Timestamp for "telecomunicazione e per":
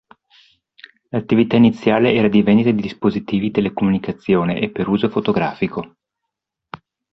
3.51-4.87